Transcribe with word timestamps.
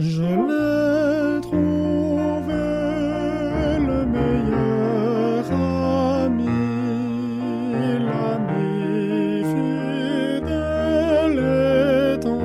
Je 0.00 0.22
l'ai 0.22 1.40
trouvé 1.42 2.54
le 3.86 4.06
meilleur 4.06 5.44
ami, 6.24 6.58
l'ami 8.06 9.44
fidèle 9.52 11.40
et 12.14 12.18
tendre. 12.18 12.40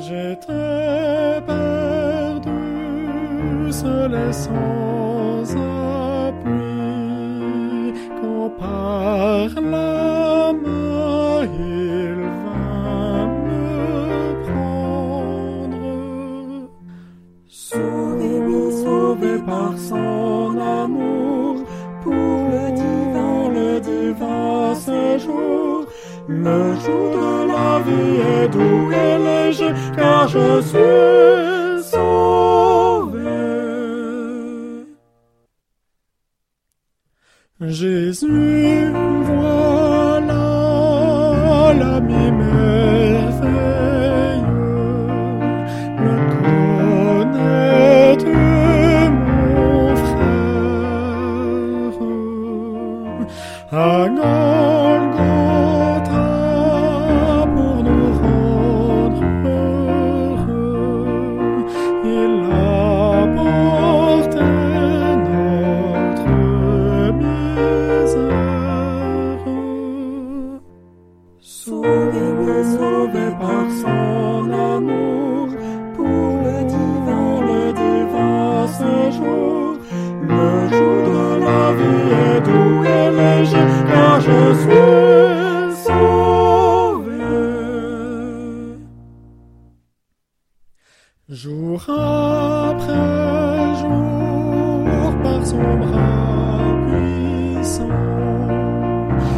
J'étais 0.00 1.42
perdu, 1.46 2.62
seul 3.72 4.14
et 4.14 4.32
sans 4.32 5.54
appui, 6.24 6.72
quand 8.22 8.48
par 8.58 9.50
la 9.60 9.91
Sauvé, 17.54 18.40
oui, 18.46 18.72
Sauvé 18.82 19.38
par 19.44 19.74
son 19.76 20.56
amour, 20.58 21.56
pour 22.02 22.12
le 22.12 22.72
divin, 22.74 23.50
le 23.50 23.78
divin 23.78 24.74
séjour. 24.74 25.84
Le 26.28 26.74
jour 26.76 27.10
de 27.18 27.46
la 27.52 27.78
vie 27.86 28.20
est 28.32 28.48
doux 28.48 28.90
et 28.90 29.18
léger, 29.18 29.72
car 29.94 30.26
je 30.28 30.62
suis 30.62 31.90
sauvé. 31.90 33.22
Jésus, 37.60 38.92
voilà 39.24 39.91
À 53.72 54.08
Golgotha, 54.08 55.31
Jour 91.42 91.82
après 91.88 92.94
jour, 93.80 95.12
par 95.24 95.42
son 95.44 95.76
bras 95.82 96.70
puissant, 96.86 97.98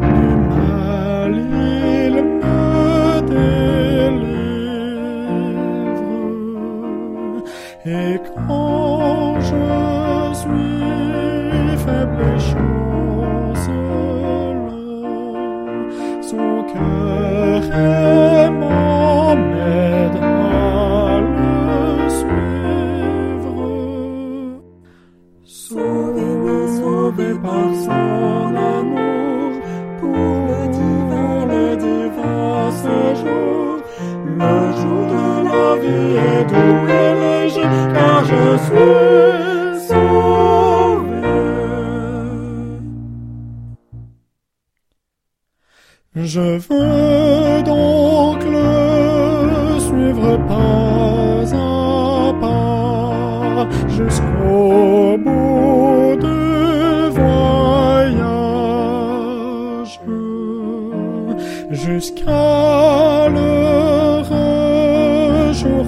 du 0.00 0.30
mal 0.48 1.34
il 1.34 2.14
me 2.38 3.20
délivre. 3.32 4.38
Et 7.84 8.14
quand 8.46 9.40
je 9.40 9.66
suis 10.40 11.76
faible 11.84 12.20
et 12.22 12.38
chancelant, 12.38 12.76
son 16.22 16.48
cœur 16.72 17.27
vie 35.82 36.16
est 36.16 36.44
doux 36.50 36.80
et 37.00 37.12
léger, 37.22 37.68
car 37.94 38.18
je 38.24 38.44
suis 38.66 39.88
sauvé. 39.88 41.18
Je 46.14 46.46
veux 46.66 47.62
donc 47.62 48.40
le 48.44 49.78
suivre 49.78 50.30
pas 50.48 51.54
à 51.54 52.32
pas 52.40 53.66
jusqu'au 53.88 55.16
bout 55.24 56.16
du 56.26 56.40
voyage, 57.18 58.48
jusqu'à 61.70 62.97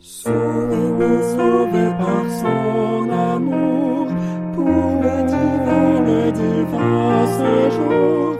Sauvé, 0.00 0.80
oui, 0.98 1.12
Sauvé 1.32 1.84
par 1.98 2.24
son 2.40 3.10
amour, 3.34 4.06
pour 4.54 4.88
le 5.04 5.16
divin, 5.32 5.90
le 6.08 6.22
divin 6.32 7.26
séjour. 7.38 8.36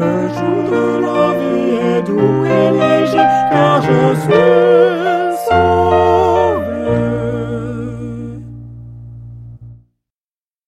Le 0.00 0.14
jour 0.36 0.58
de 0.72 0.84
la 1.06 1.22
vie 1.38 1.72
est 1.92 2.02
doux 2.02 2.44
et 2.44 2.68
léger, 2.80 3.26
car 3.52 3.76
je 3.82 4.00
suis 4.22 4.53